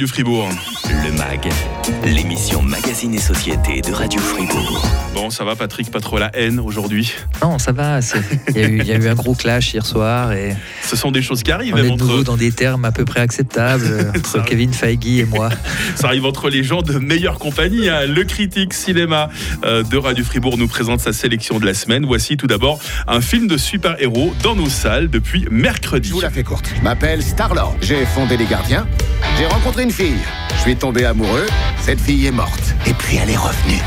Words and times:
du 0.00 0.06
Fribourg. 0.06 0.48
Le 1.04 1.12
MAG, 1.12 1.46
l'émission 2.06 2.62
Magazine 2.62 3.12
et 3.12 3.18
Société 3.18 3.82
de 3.82 3.92
Radio 3.92 4.18
Fribourg. 4.18 4.82
Bon, 5.14 5.28
ça 5.28 5.44
va 5.44 5.56
Patrick, 5.56 5.90
pas 5.90 6.00
trop 6.00 6.16
la 6.18 6.34
haine 6.34 6.58
aujourd'hui 6.58 7.12
Non, 7.42 7.58
ça 7.58 7.72
va. 7.72 8.00
Il 8.48 8.56
y, 8.56 8.64
a 8.64 8.68
eu, 8.68 8.82
y 8.82 8.92
a 8.92 8.96
eu 8.96 9.08
un 9.08 9.14
gros 9.14 9.34
clash 9.34 9.74
hier 9.74 9.84
soir. 9.84 10.32
Et 10.32 10.56
Ce 10.82 10.96
sont 10.96 11.10
des 11.10 11.20
choses 11.20 11.42
qui 11.42 11.52
arrivent. 11.52 11.74
on 11.74 11.78
est 11.78 11.90
de 11.90 11.96
nouveau 11.96 12.14
entre... 12.14 12.24
dans 12.24 12.38
des 12.38 12.50
termes 12.50 12.86
à 12.86 12.92
peu 12.92 13.04
près 13.04 13.20
acceptables 13.20 14.10
entre 14.16 14.42
Kevin 14.44 14.72
Feige 14.72 15.04
et 15.04 15.26
moi. 15.26 15.50
Ça 15.96 16.06
arrive 16.06 16.24
entre 16.24 16.48
les 16.48 16.64
gens 16.64 16.80
de 16.80 16.98
meilleure 16.98 17.38
compagnie. 17.38 17.90
hein. 17.90 18.06
Le 18.06 18.24
critique 18.24 18.72
cinéma 18.72 19.28
euh, 19.64 19.82
de 19.82 19.98
Radio 19.98 20.24
Fribourg 20.24 20.56
nous 20.56 20.68
présente 20.68 21.00
sa 21.00 21.12
sélection 21.12 21.58
de 21.58 21.66
la 21.66 21.74
semaine. 21.74 22.06
Voici 22.06 22.38
tout 22.38 22.46
d'abord 22.46 22.78
un 23.06 23.20
film 23.20 23.48
de 23.48 23.58
super-héros 23.58 24.32
dans 24.42 24.56
nos 24.56 24.70
salles 24.70 25.10
depuis 25.10 25.46
mercredi. 25.50 26.08
Je 26.08 26.14
vous 26.14 26.20
la 26.22 26.30
fais 26.30 26.42
courte. 26.42 26.72
Je 26.74 26.82
m'appelle 26.82 27.22
Starlord. 27.22 27.76
J'ai 27.82 28.06
fondé 28.06 28.38
les 28.38 28.46
gardiens. 28.46 28.86
J'ai 29.40 29.46
rencontré 29.46 29.84
une 29.84 29.90
fille. 29.90 30.20
Je 30.54 30.60
suis 30.60 30.76
tombé 30.76 31.06
amoureux. 31.06 31.46
Cette 31.80 31.98
fille 31.98 32.26
est 32.26 32.30
morte. 32.30 32.74
Et 32.86 32.92
puis 32.92 33.16
elle 33.16 33.30
est 33.30 33.38
revenue. 33.38 33.80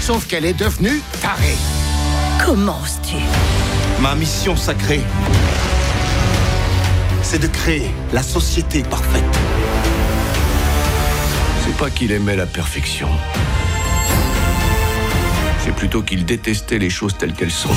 Sauf 0.00 0.26
qu'elle 0.26 0.46
est 0.46 0.58
devenue 0.58 1.02
tarée. 1.20 1.58
Comment 2.42 2.80
oses-tu? 2.82 3.16
Ma 4.00 4.14
mission 4.14 4.56
sacrée, 4.56 5.02
c'est 7.22 7.40
de 7.40 7.46
créer 7.46 7.90
la 8.14 8.22
société 8.22 8.82
parfaite. 8.84 9.22
C'est 11.66 11.76
pas 11.76 11.90
qu'il 11.90 12.10
aimait 12.12 12.36
la 12.36 12.46
perfection. 12.46 13.10
C'est 15.62 15.74
plutôt 15.74 16.00
qu'il 16.00 16.24
détestait 16.24 16.78
les 16.78 16.88
choses 16.88 17.18
telles 17.18 17.34
qu'elles 17.34 17.50
sont. 17.50 17.76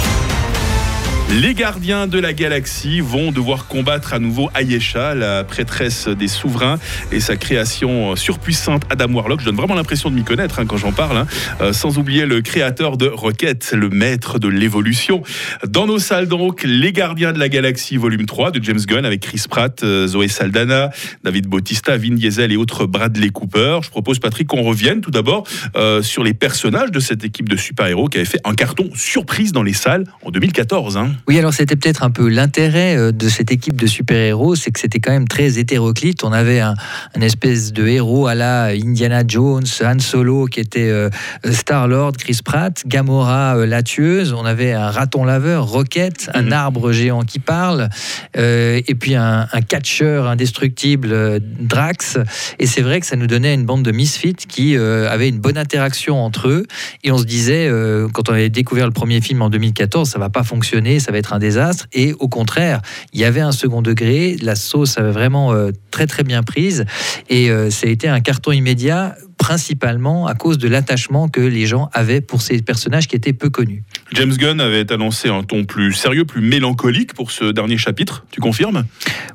Les 1.31 1.55
gardiens 1.55 2.05
de 2.05 2.20
la 2.20 2.34
galaxie 2.34 3.02
vont 3.02 3.31
devoir 3.31 3.67
combattre 3.67 4.13
à 4.13 4.20
nouveau 4.20 4.49
Ayesha, 4.55 5.16
la 5.16 5.43
prêtresse 5.43 6.07
des 6.07 6.27
souverains, 6.27 6.77
et 7.11 7.20
sa 7.20 7.35
création 7.35 8.16
surpuissante 8.16 8.83
Adam 8.91 9.11
Warlock. 9.11 9.41
Je 9.41 9.45
donne 9.45 9.55
vraiment 9.55 9.73
l'impression 9.73 10.11
de 10.11 10.16
m'y 10.16 10.23
connaître 10.23 10.59
hein, 10.59 10.66
quand 10.67 10.77
j'en 10.77 10.91
parle, 10.91 11.17
hein. 11.17 11.27
Euh, 11.61 11.73
sans 11.73 11.97
oublier 11.97 12.25
le 12.27 12.41
créateur 12.41 12.95
de 12.95 13.08
Rocket, 13.08 13.73
le 13.75 13.89
maître 13.89 14.38
de 14.38 14.47
l'évolution. 14.47 15.23
Dans 15.67 15.88
nos 15.88 15.97
salles 15.97 16.27
donc, 16.27 16.63
Les 16.63 16.94
gardiens 16.94 17.33
de 17.33 17.39
la 17.39 17.50
galaxie 17.50 17.97
volume 17.97 18.28
3 18.28 18.52
de 18.52 18.63
James 18.63 18.80
Gunn 18.85 19.03
avec 19.03 19.22
Chris 19.22 19.44
Pratt, 19.50 19.83
euh, 19.83 20.07
Zoé 20.07 20.28
Saldana, 20.28 20.91
David 21.23 21.47
Bautista, 21.47 21.97
Vin 21.97 22.13
Diesel 22.16 22.52
et 22.52 22.57
autres 22.57 22.85
Bradley 22.85 23.30
Cooper. 23.31 23.80
Je 23.81 23.89
propose 23.89 24.19
Patrick 24.19 24.47
qu'on 24.47 24.61
revienne 24.61 25.02
tout 25.02 25.11
d'abord 25.11 25.45
euh, 25.75 26.03
sur 26.03 26.23
les 26.23 26.35
personnages 26.35 26.91
de 26.91 27.00
cette 27.00 27.25
équipe 27.25 27.50
de 27.50 27.57
super-héros 27.57 28.09
qui 28.09 28.19
avait 28.19 28.25
fait 28.25 28.41
un 28.45 28.53
carton 28.53 28.89
surprise 28.94 29.52
dans 29.52 29.63
les 29.63 29.73
salles 29.73 30.05
en 30.23 30.30
2014. 30.30 30.97
hein. 30.97 31.14
Oui, 31.27 31.39
alors 31.39 31.53
c'était 31.53 31.75
peut-être 31.75 32.03
un 32.03 32.11
peu 32.11 32.27
l'intérêt 32.30 32.95
euh, 32.97 33.11
de 33.11 33.30
cette 33.30 33.52
équipe 33.52 33.80
de 33.80 33.88
super-héros, 33.88 34.55
c'est 34.55 34.71
que 34.71 34.80
c'était 34.80 34.99
quand 34.99 35.11
même 35.11 35.27
très 35.27 35.57
hétéroclite. 35.59 36.23
On 36.23 36.31
avait 36.31 36.59
un, 36.59 36.75
un 37.16 37.22
espèce 37.22 37.73
de 37.73 37.88
héros 37.88 38.27
à 38.27 38.35
la 38.35 38.66
Indiana 38.67 39.23
Jones, 39.27 39.66
Han 39.83 39.99
Solo 39.99 40.45
qui 40.45 40.59
était 40.59 40.89
euh, 40.89 41.09
Star-Lord, 41.49 42.13
Chris 42.17 42.39
Pratt, 42.44 42.83
Gamora 42.88 43.57
euh, 43.57 43.66
la 43.66 43.83
tueuse, 43.83 44.33
on 44.33 44.45
avait 44.45 44.73
un 44.73 44.89
raton 44.89 45.23
laveur, 45.23 45.66
Rocket, 45.67 46.30
un 46.33 46.44
Mhm. 46.44 46.53
arbre 46.53 46.91
géant 46.91 47.22
qui 47.23 47.39
parle, 47.39 47.89
euh, 48.38 48.81
et 48.88 48.95
puis 48.95 49.16
un, 49.16 49.47
un 49.52 49.61
catcheur 49.61 50.27
indestructible, 50.27 51.39
Drax. 51.59 52.17
Et 52.59 52.67
c'est 52.67 52.81
vrai 52.81 53.00
que 53.00 53.05
ça 53.05 53.16
nous 53.16 53.27
donnait 53.27 53.53
une 53.53 53.66
bande 53.66 53.83
de 53.83 53.91
misfits 53.91 54.35
qui 54.35 54.75
avait 54.77 55.29
une 55.29 55.39
bonne 55.39 55.57
interaction 55.57 56.23
entre 56.23 56.50
eux. 56.50 56.66
Et 57.03 57.11
on 57.11 57.17
se 57.17 57.23
disait, 57.25 57.69
quand 58.13 58.29
on 58.29 58.33
avait 58.33 58.50
découvert 58.50 58.85
le 58.85 58.91
premier 58.91 59.22
film 59.22 59.41
en 59.41 59.50
2014, 59.50 60.09
ça 60.09 60.19
va 60.19 60.29
pas 60.29 60.44
fonctionner, 60.44 61.00
ça 61.06 61.11
va 61.11 61.20
être 61.20 61.34
un 61.34 61.39
désastre. 61.39 61.88
Et 61.94 62.14
au 62.14 62.28
contraire, 62.28 62.81
il 63.14 63.20
y 63.20 63.25
avait 63.25 63.42
un 63.42 63.52
second 63.52 63.81
degré, 63.81 64.36
la 64.42 64.56
sauce 64.56 64.98
avait 64.98 65.12
vraiment 65.12 65.53
euh, 65.53 65.72
très 65.92 66.08
très 66.08 66.23
bien 66.23 66.42
prise. 66.42 66.86
Et 67.30 67.52
euh, 67.52 67.70
ça 67.70 67.88
a 67.88 67.89
été 67.89 68.08
un 68.08 68.20
carton 68.22 68.52
immédiat 68.52 69.16
principalement 69.38 70.25
à 70.25 70.34
cause 70.34 70.58
de 70.58 70.67
l'attachement 70.67 71.28
que 71.28 71.42
les 71.42 71.66
gens 71.66 71.89
avaient 71.94 72.22
pour 72.22 72.42
ces 72.42 72.62
personnages 72.62 73.08
qui 73.08 73.16
étaient 73.16 73.34
peu 73.34 73.50
connus. 73.50 73.84
James 74.14 74.34
Gunn 74.38 74.62
avait 74.62 74.91
annoncé 74.91 75.29
un 75.29 75.44
ton 75.44 75.66
plus 75.66 75.94
sérieux, 75.94 76.25
plus 76.25 76.41
mélancolique 76.41 77.13
pour 77.13 77.31
ce 77.31 77.46
dernier 77.46 77.78
chapitre. 77.78 78.25
Tu 78.31 78.40
confirmes? 78.40 78.85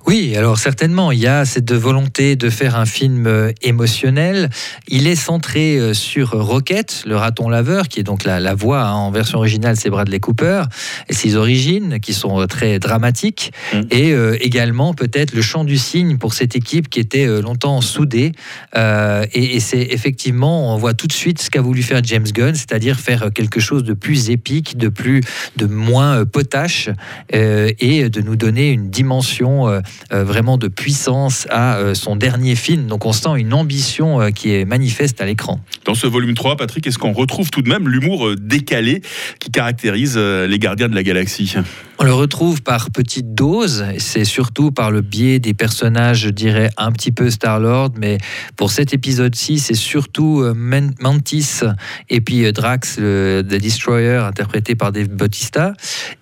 Oui, 0.06 0.36
alors 0.36 0.58
certainement, 0.58 1.12
il 1.12 1.18
y 1.18 1.26
a 1.26 1.44
cette 1.44 1.72
volonté 1.72 2.36
de 2.36 2.50
faire 2.50 2.76
un 2.76 2.86
film 2.86 3.26
euh, 3.26 3.52
émotionnel. 3.62 4.48
Il 4.88 5.06
est 5.06 5.16
centré 5.16 5.76
euh, 5.76 5.92
sur 5.94 6.30
Rocket, 6.30 7.02
le 7.06 7.16
raton 7.16 7.48
laveur, 7.48 7.88
qui 7.88 8.00
est 8.00 8.04
donc 8.04 8.24
la, 8.24 8.40
la 8.40 8.54
voix 8.54 8.82
hein, 8.82 8.94
en 8.94 9.10
version 9.10 9.38
originale, 9.38 9.76
c'est 9.76 9.90
Bradley 9.90 10.20
Cooper, 10.20 10.62
et 11.08 11.14
ses 11.14 11.36
origines 11.36 11.98
qui 12.00 12.14
sont 12.14 12.40
euh, 12.40 12.46
très 12.46 12.78
dramatiques, 12.78 13.52
Mm. 13.72 13.80
et 13.90 14.12
euh, 14.12 14.36
également 14.40 14.94
peut-être 14.94 15.32
le 15.34 15.42
chant 15.42 15.64
du 15.64 15.78
cygne 15.78 16.16
pour 16.18 16.34
cette 16.34 16.56
équipe 16.56 16.88
qui 16.88 17.00
était 17.00 17.26
longtemps 17.40 17.80
soudée. 17.80 18.32
Euh, 18.76 19.24
et 19.32 19.56
et 19.56 19.60
c'est 19.60 19.82
effectivement, 19.82 20.74
on 20.74 20.76
voit 20.76 20.94
tout 20.94 21.06
de 21.06 21.12
suite 21.12 21.40
ce 21.40 21.50
qu'a 21.50 21.60
voulu 21.60 21.82
faire 21.82 22.00
James 22.04 22.26
Gunn, 22.32 22.54
c'est-à-dire 22.54 22.98
faire 22.98 23.30
quelque 23.34 23.58
chose 23.60 23.84
de 23.84 23.94
plus 23.94 24.30
épique, 24.30 24.59
de 24.76 24.88
plus, 24.88 25.20
de 25.56 25.66
moins 25.66 26.20
euh, 26.20 26.24
potache, 26.24 26.90
euh, 27.34 27.70
et 27.78 28.08
de 28.08 28.20
nous 28.20 28.36
donner 28.36 28.70
une 28.70 28.90
dimension 28.90 29.68
euh, 29.68 29.80
vraiment 30.10 30.58
de 30.58 30.68
puissance 30.68 31.46
à 31.50 31.94
son 31.94 32.16
dernier 32.16 32.54
film. 32.54 32.86
Donc 32.86 33.06
on 33.06 33.12
sent 33.12 33.30
une 33.36 33.52
ambition 33.52 34.30
qui 34.32 34.52
est 34.52 34.64
manifeste 34.64 35.20
à 35.20 35.26
l'écran. 35.26 35.60
Dans 35.84 35.94
ce 35.94 36.06
volume 36.06 36.34
3, 36.34 36.56
Patrick, 36.56 36.86
est-ce 36.86 36.98
qu'on 36.98 37.12
retrouve 37.12 37.50
tout 37.50 37.62
de 37.62 37.68
même 37.68 37.88
l'humour 37.88 38.34
décalé 38.36 39.02
qui 39.38 39.50
caractérise 39.50 40.16
les 40.16 40.58
gardiens 40.58 40.88
de 40.88 40.94
la 40.94 41.02
galaxie? 41.02 41.54
On 42.02 42.04
le 42.06 42.14
retrouve 42.14 42.62
par 42.62 42.90
petites 42.90 43.34
doses, 43.34 43.84
c'est 43.98 44.24
surtout 44.24 44.70
par 44.70 44.90
le 44.90 45.02
biais 45.02 45.38
des 45.38 45.52
personnages, 45.52 46.20
je 46.20 46.30
dirais, 46.30 46.70
un 46.78 46.92
petit 46.92 47.12
peu 47.12 47.28
Star-Lord, 47.28 47.90
mais 47.98 48.16
pour 48.56 48.70
cet 48.70 48.94
épisode-ci, 48.94 49.58
c'est 49.58 49.74
surtout 49.74 50.40
euh, 50.40 50.54
Man- 50.54 50.94
Mantis 50.98 51.60
et 52.08 52.22
puis 52.22 52.46
euh, 52.46 52.52
Drax, 52.52 52.96
le 52.98 53.42
The 53.46 53.56
Destroyer, 53.56 54.16
interprété 54.26 54.76
par 54.76 54.92
Dave 54.92 55.08
Bautista. 55.08 55.74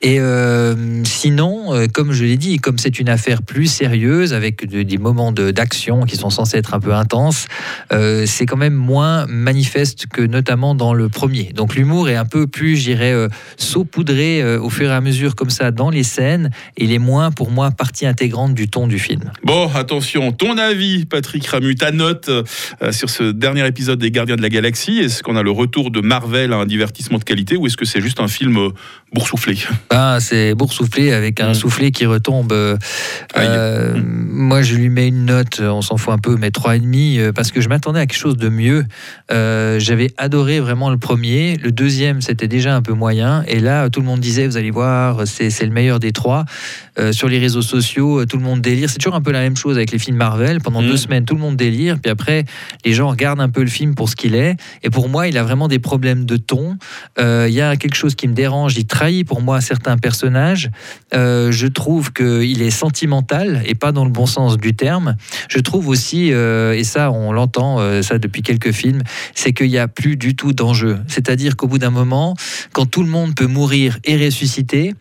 Et 0.03 0.19
euh, 0.19 1.05
sinon, 1.05 1.87
comme 1.95 2.11
je 2.11 2.25
l'ai 2.25 2.37
dit, 2.37 2.57
comme 2.59 2.79
c'est 2.79 2.99
une 2.99 3.09
affaire 3.09 3.45
plus 3.45 3.69
sérieuse, 3.69 4.33
avec 4.35 4.69
de- 4.69 4.83
des 4.83 4.99
moments 4.99 5.31
d'action 5.31 6.07
qui 6.07 6.17
sont 6.17 6.31
censés 6.31 6.57
être 6.57 6.75
un 6.75 6.81
peu 6.81 6.93
intenses, 6.93 7.47
c'est 8.27 8.47
quand 8.47 8.57
même 8.57 8.75
moins 8.75 9.27
manifeste 9.29 10.07
que 10.09 10.23
notamment 10.23 10.75
dans 10.75 10.93
le 10.93 11.09
premier. 11.09 11.53
Donc 11.55 11.77
l'humour 11.77 12.09
est 12.09 12.17
un 12.17 12.25
peu 12.25 12.49
plus, 12.49 12.77
je 12.77 12.83
dirais, 12.83 13.29
saupoudré 13.57 14.57
au 14.57 14.71
fur 14.71 14.91
et 14.91 14.95
à 14.95 15.01
mesure 15.01 15.37
comme 15.37 15.51
ça 15.51 15.68
dans 15.71 15.91
les 15.91 16.03
scènes. 16.03 16.51
Et 16.77 16.85
il 16.85 16.93
est 16.93 16.99
moins, 16.99 17.31
pour 17.31 17.51
moi, 17.51 17.71
partie 17.71 18.07
intégrante 18.07 18.55
du 18.55 18.69
ton 18.69 18.87
du 18.87 18.99
film. 18.99 19.31
Bon, 19.45 19.71
attention, 19.75 20.33
ton 20.33 20.59
avis, 20.59 21.05
Patrick 21.05 21.47
Ramu, 21.47 21.75
ta 21.75 21.91
note 21.91 22.29
euh, 22.29 22.93
sur 22.93 23.11
ce 23.11 23.31
dernier 23.33 23.67
épisode 23.67 23.99
des 23.99 24.11
Gardiens 24.11 24.37
de 24.37 24.43
la 24.43 24.49
Galaxie 24.49 24.99
Est-ce 24.99 25.23
qu'on 25.23 25.37
a 25.37 25.43
le 25.43 25.51
retour 25.51 25.91
de 25.91 26.01
Marvel 26.01 26.53
à 26.53 26.57
un 26.57 26.67
divertissement 26.67 27.19
de 27.19 27.25
qualité 27.25 27.57
ou 27.57 27.67
est-ce 27.67 27.77
que 27.77 27.85
c'est 27.85 28.01
juste 28.01 28.21
un 28.21 28.29
film 28.29 28.57
euh, 28.57 28.71
boursouflé 29.13 29.57
Ah, 29.91 30.19
c'est 30.21 30.55
boursouflé 30.55 31.13
avec 31.13 31.41
un 31.41 31.51
Mm. 31.51 31.55
soufflet 31.55 31.91
qui 31.91 32.05
retombe. 32.07 32.53
euh, 32.53 32.77
euh, 33.37 33.95
Moi, 34.05 34.63
je 34.63 34.75
lui 34.77 34.89
mets 34.91 35.09
une 35.09 35.25
note, 35.25 35.61
on 35.61 35.83
s'en 35.83 35.97
fout 35.97 36.13
un 36.15 36.19
peu, 36.19 36.37
mais 36.39 36.51
3,5 36.51 37.19
euh, 37.19 37.33
parce 37.33 37.51
que 37.51 37.61
je 37.61 37.69
m'attendais 37.69 38.01
à 38.01 38.07
quelque 38.07 38.19
chose 38.19 38.37
de 38.37 38.49
mieux. 38.49 38.85
Euh, 39.33 39.79
J'avais 39.79 40.11
adoré 40.19 40.61
vraiment 40.61 40.91
le 40.91 40.99
premier. 40.99 41.57
Le 41.57 41.73
deuxième, 41.73 42.21
c'était 42.21 42.49
déjà 42.49 42.75
un 42.77 42.83
peu 42.83 42.93
moyen. 42.93 43.43
Et 43.49 43.61
là, 43.61 43.89
tout 43.91 44.01
le 44.01 44.07
monde 44.07 44.21
disait, 44.21 44.47
vous 44.47 44.57
allez 44.57 44.71
voir, 44.71 45.23
c'est 45.27 45.49
le 45.65 45.71
meilleur 45.73 45.99
des 46.01 46.13
trois. 46.13 46.45
Euh, 46.99 47.13
sur 47.13 47.29
les 47.29 47.39
réseaux 47.39 47.63
sociaux, 47.63 48.25
tout 48.27 48.37
le 48.37 48.43
monde 48.45 48.61
délire. 48.61 48.91
C'est 48.91 48.99
toujours 48.99 49.15
un 49.15 49.21
peu 49.23 49.31
la 49.33 49.41
même 49.41 49.57
chose 49.57 49.77
avec 49.77 49.91
les 49.93 49.99
films 49.99 50.17
Marvel. 50.17 50.61
Pendant 50.61 50.83
Mm. 50.83 50.87
deux 50.89 50.97
semaines, 50.97 51.25
tout 51.25 51.35
le 51.35 51.41
monde 51.41 51.57
délire. 51.57 51.99
Puis 52.03 52.11
après, 52.11 52.45
les 52.85 52.93
gens 52.93 53.09
regardent 53.09 53.41
un 53.41 53.49
peu 53.49 53.61
le 53.63 53.69
film 53.71 53.95
pour 53.95 54.09
ce 54.09 54.17
qu'il 54.17 54.35
est. 54.35 54.57
Et 54.83 54.91
pour 54.91 55.09
moi, 55.09 55.29
il 55.29 55.39
a 55.39 55.43
vraiment 55.43 55.69
des 55.69 55.79
problèmes 55.79 56.25
de 56.27 56.37
ton. 56.37 56.77
Il 57.19 57.55
y 57.55 57.61
a 57.61 57.77
quelque 57.77 57.95
chose 57.97 58.15
qui 58.15 58.29
me 58.29 58.35
dérange. 58.35 58.77
Il 58.77 58.87
trahit 58.99 59.25
pour 59.25 59.41
moi 59.41 59.61
certains 59.61 59.97
personnages. 59.97 60.71
Euh, 61.15 61.53
je 61.53 61.69
trouve 61.69 62.13
qu'il 62.13 62.63
est 62.63 62.71
sentimental 62.71 63.63
et 63.65 63.77
pas 63.77 63.93
dans 63.93 64.05
le 64.05 64.11
bon 64.11 64.27
sens 64.27 64.57
du 64.57 64.75
terme. 64.75 65.15
Je 65.49 65.61
trouve 65.61 65.87
aussi, 65.87 66.33
euh, 66.33 66.73
et 66.73 66.83
ça 66.83 67.13
on 67.13 67.31
l'entend 67.31 67.79
euh, 67.79 68.03
ça 68.03 68.19
depuis 68.19 68.43
quelques 68.43 68.73
films, 68.73 69.03
c'est 69.37 69.53
qu'il 69.53 69.69
n'y 69.69 69.79
a 69.79 69.87
plus 69.87 70.17
du 70.17 70.35
tout 70.35 70.53
d'enjeu. 70.53 70.99
C'est-à-dire 71.07 71.57
qu'au 71.57 71.69
bout 71.69 71.79
d'un 71.79 71.91
moment, 71.91 72.35
quand 72.73 72.87
tout 72.87 73.05
le 73.05 73.09
monde 73.09 73.37
peut 73.37 73.47
mourir 73.47 73.99
et 74.03 74.17
ressusciter, 74.17 74.95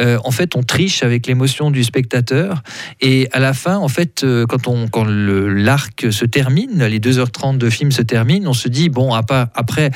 euh, 0.00 0.18
en 0.24 0.30
fait, 0.30 0.56
on 0.56 0.62
triche 0.62 1.02
avec 1.02 1.26
l'émotion 1.26 1.70
du 1.70 1.84
spectateur. 1.84 2.62
Et 3.00 3.28
à 3.32 3.38
la 3.40 3.52
fin, 3.52 3.76
en 3.76 3.88
fait, 3.88 4.22
euh, 4.24 4.46
quand, 4.46 4.68
on, 4.68 4.88
quand 4.88 5.04
le- 5.04 5.52
l'arc 5.52 6.06
se 6.10 6.24
termine, 6.24 6.84
les 6.84 7.00
2h30 7.00 7.58
de 7.58 7.70
film 7.70 7.90
se 7.92 8.02
terminent, 8.02 8.48
on 8.50 8.54
se 8.54 8.68
dit, 8.68 8.88
bon, 8.88 9.12
à 9.14 9.22
part- 9.22 9.48
après, 9.54 9.90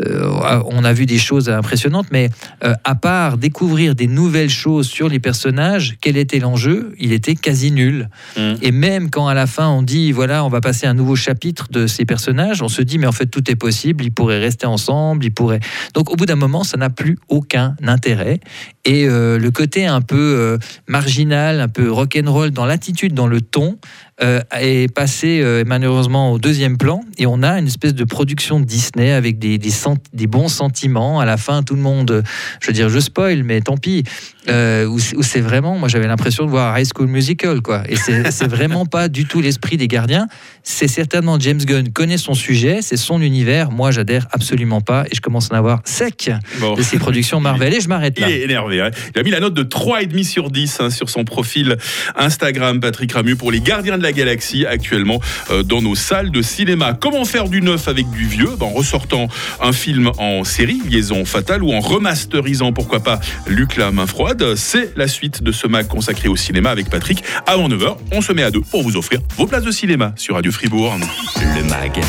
euh, 0.00 0.62
on 0.66 0.84
a 0.84 0.92
vu 0.92 1.06
des 1.06 1.18
choses 1.18 1.48
impressionnantes, 1.48 2.06
mais 2.12 2.30
euh, 2.64 2.74
à 2.84 2.94
part 2.94 3.36
découvrir 3.38 3.94
des 3.94 4.06
nouvelles 4.06 4.50
choses 4.50 4.88
sur 4.88 5.08
les 5.08 5.18
personnages, 5.18 5.96
quel 6.00 6.16
était 6.16 6.38
l'enjeu? 6.38 6.94
Il 6.98 7.12
était 7.12 7.34
quasi 7.34 7.70
nul. 7.72 8.08
Mm. 8.36 8.52
Et 8.62 8.72
même 8.72 9.10
quand 9.10 9.26
à 9.28 9.34
la 9.34 9.46
fin 9.46 9.68
on 9.68 9.82
dit 9.82 10.12
voilà, 10.12 10.44
on 10.44 10.48
va 10.48 10.60
passer 10.60 10.86
un 10.86 10.94
nouveau 10.94 11.16
chapitre 11.16 11.68
de 11.70 11.86
ces 11.86 12.04
personnages, 12.04 12.62
on 12.62 12.68
se 12.68 12.82
dit 12.82 12.98
mais 12.98 13.06
en 13.06 13.12
fait 13.12 13.26
tout 13.26 13.50
est 13.50 13.56
possible, 13.56 14.04
ils 14.04 14.12
pourraient 14.12 14.38
rester 14.38 14.66
ensemble, 14.66 15.24
ils 15.24 15.30
pourraient. 15.32 15.60
Donc 15.94 16.10
au 16.10 16.16
bout 16.16 16.26
d'un 16.26 16.36
moment, 16.36 16.64
ça 16.64 16.76
n'a 16.76 16.90
plus 16.90 17.18
aucun 17.28 17.76
intérêt. 17.86 18.40
Et 18.84 19.06
euh, 19.06 19.38
le 19.38 19.50
côté 19.50 19.86
un 19.86 20.00
peu 20.00 20.16
euh, 20.16 20.58
marginal, 20.88 21.60
un 21.60 21.68
peu 21.68 21.90
rock'n'roll 21.90 22.50
dans 22.50 22.66
l'attitude, 22.66 23.14
dans 23.14 23.28
le 23.28 23.40
ton, 23.40 23.78
euh, 24.22 24.40
est 24.52 24.92
passé 24.92 25.40
euh, 25.42 25.64
malheureusement 25.66 26.32
au 26.32 26.38
deuxième 26.38 26.78
plan 26.78 27.02
et 27.18 27.26
on 27.26 27.42
a 27.42 27.58
une 27.58 27.66
espèce 27.66 27.94
de 27.94 28.04
production 28.04 28.60
de 28.60 28.64
Disney 28.64 29.10
avec 29.10 29.38
des, 29.38 29.58
des, 29.58 29.70
des 30.12 30.26
bons 30.26 30.48
sentiments. 30.48 31.18
À 31.18 31.24
la 31.24 31.36
fin, 31.36 31.62
tout 31.62 31.74
le 31.74 31.80
monde, 31.80 32.22
je 32.60 32.66
veux 32.68 32.72
dire, 32.72 32.88
je 32.88 33.00
spoil, 33.00 33.42
mais 33.42 33.60
tant 33.60 33.76
pis. 33.76 34.04
Euh, 34.48 34.86
où 34.86 34.98
c'est 35.22 35.40
vraiment, 35.40 35.78
moi 35.78 35.88
j'avais 35.88 36.08
l'impression 36.08 36.44
de 36.44 36.50
voir 36.50 36.76
High 36.76 36.88
School 36.92 37.06
Musical, 37.06 37.60
quoi. 37.60 37.84
Et 37.88 37.94
c'est 38.30 38.48
vraiment 38.48 38.86
pas 38.86 39.08
du 39.08 39.24
tout 39.24 39.40
l'esprit 39.40 39.76
des 39.76 39.86
gardiens. 39.86 40.26
C'est 40.64 40.88
certainement 40.88 41.38
James 41.38 41.60
Gunn 41.64 41.92
connaît 41.92 42.18
son 42.18 42.34
sujet, 42.34 42.80
c'est 42.82 42.96
son 42.96 43.20
univers. 43.20 43.70
Moi 43.70 43.92
j'adhère 43.92 44.26
absolument 44.32 44.80
pas 44.80 45.04
et 45.10 45.14
je 45.14 45.20
commence 45.20 45.50
à 45.50 45.54
en 45.54 45.58
avoir 45.58 45.80
sec 45.84 46.30
de 46.76 46.82
ces 46.82 46.98
productions 46.98 47.38
Marvel 47.38 47.74
et 47.74 47.80
je 47.80 47.88
m'arrête 47.88 48.18
là. 48.18 48.28
Il 48.28 48.34
est 48.34 48.40
énervé. 48.42 48.80
Hein. 48.80 48.90
Il 49.14 49.20
a 49.20 49.22
mis 49.22 49.30
la 49.30 49.40
note 49.40 49.54
de 49.54 49.62
3,5 49.62 50.24
sur 50.24 50.50
10 50.50 50.80
hein, 50.80 50.90
sur 50.90 51.08
son 51.08 51.24
profil 51.24 51.76
Instagram, 52.16 52.80
Patrick 52.80 53.12
Ramu, 53.12 53.36
pour 53.36 53.52
les 53.52 53.60
Gardiens 53.60 53.96
de 53.96 54.02
la 54.02 54.11
Galaxie 54.12 54.66
actuellement 54.66 55.20
euh, 55.50 55.62
dans 55.62 55.82
nos 55.82 55.94
salles 55.94 56.30
de 56.30 56.42
cinéma. 56.42 56.96
Comment 56.98 57.24
faire 57.24 57.48
du 57.48 57.62
neuf 57.62 57.88
avec 57.88 58.08
du 58.10 58.26
vieux? 58.26 58.50
Ben, 58.58 58.66
En 58.66 58.70
ressortant 58.70 59.28
un 59.60 59.72
film 59.72 60.10
en 60.18 60.44
série, 60.44 60.80
Liaison 60.88 61.24
Fatale, 61.24 61.62
ou 61.62 61.72
en 61.72 61.80
remasterisant, 61.80 62.72
pourquoi 62.72 63.00
pas, 63.00 63.20
Luc 63.46 63.76
la 63.76 63.90
main 63.90 64.06
froide 64.06 64.54
c'est 64.56 64.96
la 64.96 65.08
suite 65.08 65.42
de 65.42 65.52
ce 65.52 65.66
mag 65.66 65.86
consacré 65.86 66.28
au 66.28 66.36
cinéma 66.36 66.70
avec 66.70 66.88
Patrick. 66.90 67.22
Avant 67.46 67.68
9h, 67.68 67.96
on 68.12 68.20
se 68.20 68.32
met 68.32 68.42
à 68.42 68.50
deux 68.50 68.60
pour 68.60 68.82
vous 68.82 68.96
offrir 68.96 69.20
vos 69.36 69.46
places 69.46 69.64
de 69.64 69.70
cinéma 69.70 70.12
sur 70.16 70.34
Radio 70.34 70.52
Fribourg. 70.52 70.96
Le 71.36 71.64
MAG, 71.64 72.00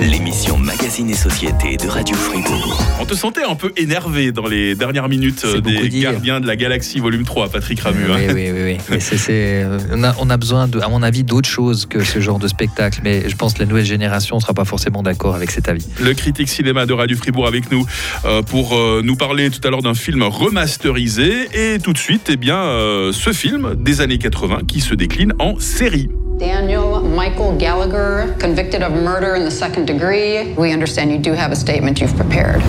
l'émission 0.00 0.56
Magazine 0.58 1.10
et 1.10 1.14
Société 1.14 1.76
de 1.76 1.88
Radio 1.88 2.16
Fribourg. 2.16 2.82
On 3.00 3.04
te 3.04 3.14
sentait 3.14 3.44
un 3.44 3.54
peu 3.54 3.72
énervé 3.76 4.32
dans 4.32 4.46
les 4.46 4.74
dernières 4.74 5.08
minutes 5.08 5.44
des 5.62 5.88
Gardiens 5.88 6.40
de 6.40 6.46
la 6.46 6.56
Galaxie 6.56 7.00
volume 7.00 7.24
3, 7.24 7.48
Patrick 7.48 7.80
Ramu. 7.80 8.04
Oui, 8.08 8.12
hein. 8.12 8.32
oui, 8.34 8.50
oui. 8.52 8.76
oui. 8.90 8.98
Euh, 9.28 9.78
on, 10.18 10.30
a, 10.30 10.36
besoin, 10.36 10.68
de, 10.68 10.80
à 10.80 10.88
mon 10.88 11.02
avis, 11.02 11.24
d'autres 11.24 11.45
choses 11.46 11.86
que 11.86 12.02
ce 12.02 12.20
genre 12.20 12.38
de 12.38 12.48
spectacle. 12.48 13.00
Mais 13.04 13.28
je 13.28 13.36
pense 13.36 13.54
que 13.54 13.60
la 13.60 13.66
nouvelle 13.66 13.84
génération 13.84 14.36
ne 14.36 14.40
sera 14.40 14.54
pas 14.54 14.64
forcément 14.64 15.02
d'accord 15.02 15.34
avec 15.34 15.50
cet 15.50 15.68
avis. 15.68 15.86
Le 16.00 16.14
critique 16.14 16.48
cinéma 16.48 16.86
de 16.86 16.92
Radio 16.92 17.16
Fribourg 17.16 17.46
avec 17.46 17.70
nous 17.70 17.86
euh, 18.24 18.42
pour 18.42 18.74
euh, 18.74 19.02
nous 19.04 19.16
parler 19.16 19.50
tout 19.50 19.60
à 19.66 19.70
l'heure 19.70 19.82
d'un 19.82 19.94
film 19.94 20.22
remasterisé 20.22 21.48
et 21.54 21.66
et 21.76 21.78
tout 21.78 21.92
de 21.92 21.98
suite, 21.98 22.28
eh 22.30 22.36
bien, 22.36 22.56
euh, 22.56 23.12
ce 23.12 23.32
film 23.32 23.74
des 23.74 24.00
années 24.00 24.16
80 24.16 24.60
qui 24.66 24.80
se 24.80 24.94
décline 24.94 25.34
en 25.38 25.58
série. 25.58 26.08
Daniel 26.38 27.02
Michael 27.14 27.58
Gallagher, 27.58 28.32
convicted 28.40 28.82
of 28.82 28.92
murder 28.92 29.34
in 29.36 29.44
the 29.44 29.50
second 29.50 29.84
degree. 29.84 30.54
We 30.56 30.72
understand 30.72 31.10
you 31.10 31.18
do 31.18 31.32
have 31.32 31.52
a 31.52 31.56
statement 31.56 32.00
you've 32.00 32.16
prepared. 32.16 32.62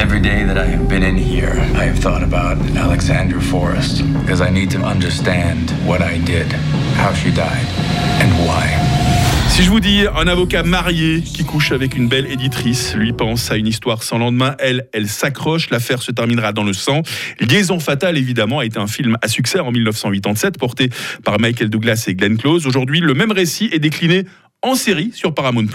Every 0.00 0.20
day 0.20 0.44
that 0.44 0.56
I 0.56 0.64
have 0.64 0.88
been 0.88 1.02
in 1.02 1.16
here, 1.16 1.54
I 1.74 1.84
have 1.84 1.98
thought 1.98 2.22
about 2.22 2.56
Alexandra 2.76 3.40
Forrest 3.40 4.04
because 4.20 4.40
I 4.40 4.48
need 4.48 4.70
to 4.70 4.78
understand 4.78 5.72
what 5.86 6.02
I 6.02 6.18
did, 6.18 6.46
how 6.94 7.12
she 7.12 7.32
died, 7.32 7.66
and 8.22 8.30
why. 8.46 8.68
Si 9.48 9.64
je 9.64 9.70
vous 9.70 9.80
dis 9.80 10.04
un 10.14 10.28
avocat 10.28 10.62
marié 10.62 11.20
qui 11.20 11.44
couche 11.44 11.72
avec 11.72 11.96
une 11.96 12.06
belle 12.06 12.30
éditrice, 12.30 12.94
lui 12.94 13.12
pense 13.12 13.50
à 13.50 13.56
une 13.56 13.66
histoire 13.66 14.04
sans 14.04 14.18
lendemain, 14.18 14.54
elle, 14.60 14.86
elle 14.92 15.08
s'accroche, 15.08 15.70
l'affaire 15.70 16.00
se 16.00 16.12
terminera 16.12 16.52
dans 16.52 16.62
le 16.62 16.74
sang. 16.74 17.02
Liaison 17.40 17.80
fatale, 17.80 18.16
évidemment, 18.16 18.60
a 18.60 18.64
été 18.64 18.78
un 18.78 18.86
film 18.86 19.16
à 19.20 19.26
succès 19.26 19.58
en 19.58 19.72
1987, 19.72 20.58
porté 20.58 20.90
par 21.24 21.40
Michael 21.40 21.70
Douglas 21.70 22.04
et 22.06 22.14
Glenn 22.14 22.36
Close. 22.36 22.68
Aujourd'hui, 22.68 23.00
le 23.00 23.14
même 23.14 23.32
récit 23.32 23.68
est 23.72 23.80
décliné 23.80 24.26
en 24.62 24.74
série 24.74 25.12
sur 25.14 25.34
Paramount+. 25.34 25.66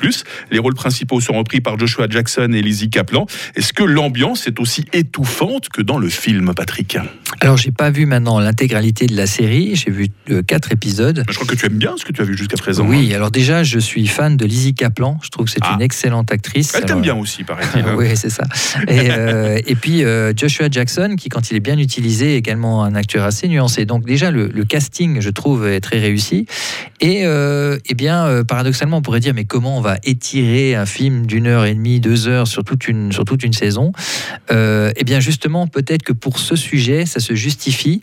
Les 0.52 0.60
rôles 0.60 0.74
principaux 0.74 1.22
sont 1.22 1.34
repris 1.34 1.62
par 1.62 1.80
Joshua 1.80 2.08
Jackson 2.10 2.50
et 2.54 2.62
Lizzie 2.62 2.90
Kaplan. 2.90 3.26
Est-ce 3.56 3.72
que 3.72 3.84
l'ambiance 3.84 4.46
est 4.46 4.60
aussi 4.60 4.84
étouffante 4.92 5.70
que 5.70 5.82
dans 5.82 5.98
le 5.98 6.10
film, 6.10 6.54
Patrick? 6.54 6.98
Alors, 7.40 7.56
j'ai 7.56 7.72
pas 7.72 7.92
vu 7.92 8.06
maintenant 8.06 8.40
l'intégralité 8.40 9.06
de 9.06 9.16
la 9.16 9.26
série. 9.26 9.76
J'ai 9.76 9.90
vu 9.90 10.08
euh, 10.30 10.44
quatre 10.44 10.74
épisodes. 10.74 11.24
Je 11.30 11.36
crois 11.36 11.48
que 11.48 11.56
tu 11.56 11.66
aimes 11.66 11.78
bien 11.78 11.96
ce 11.98 12.04
que 12.04 12.12
tu 12.12 12.22
as 12.22 12.26
vu 12.26 12.38
jusqu'à 12.38 12.58
présent. 12.58 12.86
Oui, 12.86 13.12
hein. 13.12 13.16
alors 13.16 13.32
déjà, 13.32 13.64
je 13.64 13.80
suis 13.80 14.06
fan 14.06 14.36
de 14.36 14.46
Lizzie 14.46 14.74
Kaplan. 14.74 15.18
Je 15.24 15.30
trouve 15.30 15.46
que 15.46 15.52
c'est 15.52 15.60
ah. 15.62 15.76
une 15.76 15.82
excellente 15.82 16.32
actrice. 16.32 16.74
Elle 16.76 16.84
t'aime 16.84 17.02
bien 17.02 17.16
aussi, 17.16 17.46
paraît-il. 17.46 17.86
oui, 17.98 18.08
c'est 18.16 18.30
ça. 18.30 18.44
Et, 18.90 19.12
euh, 19.12 19.62
et 19.66 19.76
puis, 19.76 20.04
euh, 20.04 20.34
Joshua 20.36 20.68
Jackson, 20.70 21.16
qui, 21.18 21.30
quand 21.30 21.52
il 21.52 21.58
est 21.58 21.62
bien 21.62 21.78
utilisé, 21.78 22.36
est 22.36 22.38
également 22.38 22.84
un 22.84 22.96
acteur 22.96 23.24
assez 23.24 23.48
nuancé. 23.48 23.86
Donc, 23.86 24.06
déjà, 24.06 24.30
le, 24.30 24.50
casting, 24.66 25.22
je 25.22 25.30
trouve, 25.30 25.68
est 25.68 25.80
très 25.80 26.00
réussi. 26.00 26.48
Et, 27.00 27.24
eh 27.24 27.94
bien, 27.96 28.44
paradoxalement, 28.46 28.73
paradoxalement, 28.74 28.98
on 28.98 29.02
pourrait 29.04 29.20
dire, 29.20 29.36
mais 29.36 29.46
comment 29.46 29.78
on 29.78 29.82
va 29.82 29.98
étirer 30.04 30.74
un 30.74 30.88
film 30.88 31.28
d'une 31.28 31.46
heure 31.46 31.66
et 31.66 31.76
demie, 31.76 32.00
deux 32.00 32.28
heures 32.28 32.48
sur 32.48 32.64
toute 32.64 32.88
une, 32.88 33.12
sur 33.12 33.24
toute 33.24 33.44
une 33.44 33.54
saison? 33.54 33.92
Euh, 34.52 34.92
Eh 34.96 35.04
bien, 35.04 35.20
justement, 35.20 35.68
peut-être 35.68 36.02
que 36.02 36.14
pour 36.14 36.40
ce 36.40 36.56
sujet, 36.56 37.06
ça 37.06 37.20
se 37.20 37.36
justifie 37.36 38.02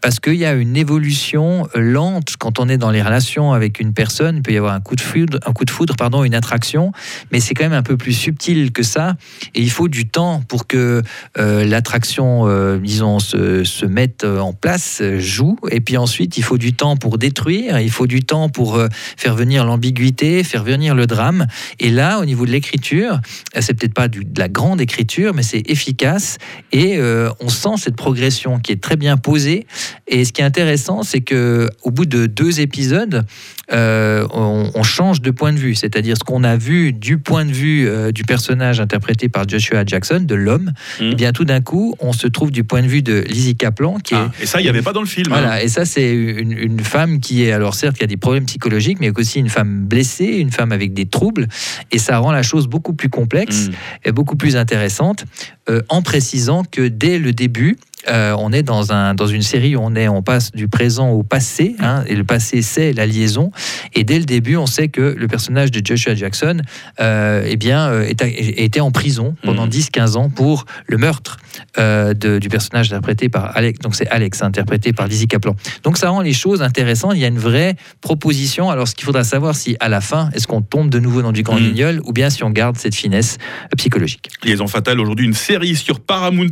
parce 0.00 0.20
qu'il 0.20 0.36
y 0.36 0.44
a 0.44 0.52
une 0.52 0.76
évolution 0.76 1.66
lente 1.74 2.36
quand 2.38 2.60
on 2.60 2.68
est 2.68 2.78
dans 2.78 2.92
les 2.92 3.02
relations 3.02 3.52
avec 3.52 3.80
une 3.80 3.92
personne. 3.92 4.36
Il 4.36 4.42
peut 4.42 4.52
y 4.52 4.56
avoir 4.56 4.74
un 4.74 4.80
coup 4.80 4.94
de 4.94 5.00
foudre, 5.00 5.40
un 5.44 5.52
coup 5.52 5.64
de 5.64 5.70
foudre 5.70 5.96
pardon, 5.96 6.22
une 6.22 6.36
attraction, 6.36 6.92
mais 7.32 7.40
c'est 7.40 7.54
quand 7.54 7.64
même 7.64 7.72
un 7.72 7.82
peu 7.82 7.96
plus 7.96 8.12
subtil 8.12 8.70
que 8.70 8.84
ça. 8.84 9.16
Et 9.56 9.60
il 9.60 9.70
faut 9.70 9.88
du 9.88 10.06
temps 10.06 10.40
pour 10.46 10.68
que 10.68 11.02
euh, 11.38 11.64
l'attraction, 11.64 12.46
euh, 12.46 12.78
disons, 12.78 13.18
se, 13.18 13.64
se, 13.64 13.86
mette 13.86 14.24
en 14.24 14.52
place, 14.52 15.02
joue. 15.18 15.56
Et 15.70 15.80
puis 15.80 15.96
ensuite, 15.96 16.38
il 16.38 16.44
faut 16.44 16.58
du 16.58 16.74
temps 16.74 16.96
pour 16.96 17.18
détruire, 17.18 17.80
il 17.80 17.90
faut 17.90 18.06
du 18.06 18.20
temps 18.20 18.48
pour 18.48 18.80
faire 19.16 19.34
venir 19.34 19.64
l'ambiguïté 19.64 20.11
faire 20.44 20.64
venir 20.64 20.94
le 20.94 21.06
drame. 21.06 21.46
Et 21.80 21.90
là, 21.90 22.18
au 22.18 22.24
niveau 22.24 22.46
de 22.46 22.50
l'écriture, 22.50 23.20
c'est 23.58 23.74
peut-être 23.74 23.94
pas 23.94 24.08
du, 24.08 24.24
de 24.24 24.38
la 24.38 24.48
grande 24.48 24.80
écriture, 24.80 25.34
mais 25.34 25.42
c'est 25.42 25.68
efficace 25.70 26.38
et 26.72 26.96
euh, 26.96 27.30
on 27.40 27.48
sent 27.48 27.76
cette 27.78 27.96
progression 27.96 28.58
qui 28.58 28.72
est 28.72 28.82
très 28.82 28.96
bien 28.96 29.16
posée. 29.16 29.66
Et 30.06 30.24
ce 30.24 30.32
qui 30.32 30.42
est 30.42 30.44
intéressant, 30.44 31.02
c'est 31.02 31.20
que 31.20 31.68
au 31.82 31.90
bout 31.90 32.06
de 32.06 32.26
deux 32.26 32.60
épisodes, 32.60 33.24
euh, 33.72 34.26
on, 34.32 34.82
change 34.82 35.22
de 35.22 35.30
point 35.30 35.52
de 35.52 35.58
vue, 35.58 35.74
c'est-à-dire 35.74 36.16
ce 36.18 36.24
qu'on 36.24 36.44
a 36.44 36.56
vu 36.56 36.92
du 36.92 37.16
point 37.16 37.44
de 37.44 37.52
vue 37.52 37.88
euh, 37.88 38.10
du 38.10 38.24
personnage 38.24 38.80
interprété 38.80 39.28
par 39.28 39.48
Joshua 39.48 39.84
Jackson, 39.86 40.20
de 40.20 40.34
l'homme, 40.34 40.72
mmh. 41.00 41.04
et 41.04 41.08
eh 41.12 41.14
bien 41.14 41.32
tout 41.32 41.44
d'un 41.44 41.60
coup, 41.60 41.94
on 42.00 42.12
se 42.12 42.26
trouve 42.26 42.50
du 42.50 42.64
point 42.64 42.82
de 42.82 42.88
vue 42.88 43.00
de 43.00 43.24
Lizzie 43.28 43.56
Kaplan, 43.56 43.98
qui 44.00 44.14
ah, 44.14 44.30
est 44.40 44.42
et 44.42 44.46
ça, 44.46 44.60
il 44.60 44.64
n'y 44.64 44.68
avait 44.68 44.82
pas 44.82 44.92
dans 44.92 45.00
le 45.00 45.06
film. 45.06 45.28
Voilà, 45.28 45.52
hein. 45.52 45.58
et 45.62 45.68
ça, 45.68 45.84
c'est 45.84 46.12
une, 46.12 46.52
une, 46.52 46.80
femme 46.80 47.20
qui 47.20 47.44
est 47.44 47.52
alors 47.52 47.74
certes 47.74 47.96
qui 47.96 48.04
a 48.04 48.08
des 48.08 48.16
problèmes 48.16 48.44
psychologiques, 48.44 48.98
mais 49.00 49.16
aussi 49.16 49.38
une 49.38 49.48
femme 49.48 49.84
blessée 49.84 50.01
une 50.20 50.50
femme 50.50 50.72
avec 50.72 50.94
des 50.94 51.06
troubles, 51.06 51.48
et 51.90 51.98
ça 51.98 52.18
rend 52.18 52.32
la 52.32 52.42
chose 52.42 52.66
beaucoup 52.66 52.92
plus 52.92 53.08
complexe 53.08 53.68
mm. 53.68 53.72
et 54.04 54.12
beaucoup 54.12 54.36
plus 54.36 54.56
intéressante, 54.56 55.24
euh, 55.68 55.82
en 55.88 56.02
précisant 56.02 56.64
que 56.64 56.88
dès 56.88 57.18
le 57.18 57.32
début, 57.32 57.76
euh, 58.08 58.34
on 58.38 58.52
est 58.52 58.62
dans, 58.62 58.92
un, 58.92 59.14
dans 59.14 59.26
une 59.26 59.42
série 59.42 59.76
où 59.76 59.80
on, 59.82 59.94
est, 59.94 60.08
on 60.08 60.22
passe 60.22 60.52
du 60.52 60.68
présent 60.68 61.10
au 61.10 61.22
passé, 61.22 61.76
hein, 61.80 62.04
et 62.06 62.14
le 62.14 62.24
passé 62.24 62.62
c'est 62.62 62.92
la 62.92 63.06
liaison. 63.06 63.50
Et 63.94 64.04
dès 64.04 64.18
le 64.18 64.24
début, 64.24 64.56
on 64.56 64.66
sait 64.66 64.88
que 64.88 65.00
le 65.00 65.28
personnage 65.28 65.70
de 65.70 65.84
Joshua 65.84 66.14
Jackson 66.14 66.60
euh, 67.00 67.44
eh 67.46 67.56
bien, 67.56 67.88
euh, 67.88 68.06
était 68.08 68.80
en 68.80 68.90
prison 68.90 69.34
pendant 69.42 69.66
10-15 69.66 70.12
mhm. 70.12 70.16
ans 70.16 70.30
pour 70.30 70.64
le 70.86 70.96
meurtre 70.98 71.38
du 71.76 72.48
personnage 72.48 72.86
interprété 72.86 73.28
par 73.28 73.56
Alex. 73.56 73.78
Donc 73.80 73.94
c'est 73.94 74.08
Alex, 74.08 74.42
interprété 74.42 74.92
par 74.92 75.06
Lizzie 75.06 75.28
Kaplan. 75.28 75.54
Donc 75.82 75.98
ça 75.98 76.10
rend 76.10 76.20
les 76.20 76.32
choses 76.32 76.62
intéressantes. 76.62 77.12
Il 77.14 77.20
y 77.20 77.24
a 77.24 77.28
une 77.28 77.38
vraie 77.38 77.76
proposition. 78.00 78.70
Alors 78.70 78.88
ce 78.88 78.94
qu'il 78.94 79.04
faudra 79.04 79.24
savoir, 79.24 79.54
si 79.54 79.76
à 79.80 79.88
la 79.88 80.00
fin, 80.00 80.30
est-ce 80.34 80.46
qu'on 80.46 80.62
tombe 80.62 80.90
de 80.90 80.98
nouveau 80.98 81.22
dans 81.22 81.32
du 81.32 81.42
grand 81.42 81.58
mmh. 81.58 82.00
ou 82.04 82.12
bien 82.12 82.30
si 82.30 82.42
on 82.44 82.50
garde 82.50 82.76
cette 82.76 82.94
finesse 82.94 83.38
psychologique. 83.76 84.28
Liaison 84.44 84.66
fatale, 84.66 85.00
aujourd'hui 85.00 85.26
une 85.26 85.34
série 85.34 85.76
sur 85.76 86.00
Paramount+, 86.00 86.46